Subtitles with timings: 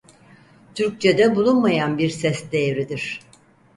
[0.75, 3.19] Türkçede bulunmayan bir ses değeridir.